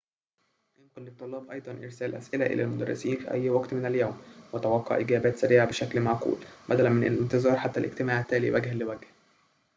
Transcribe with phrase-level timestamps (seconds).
[0.79, 4.21] يمكن للطلاب أيضاً إرسال أسئلة إلى المدرسين في أي وقت من اليوم
[4.53, 6.37] وتوقع إجابات سريعة بشكل معقول
[6.69, 9.07] بدلاً من الانتظار حتى الاجتماع التالي وجهاً لوجه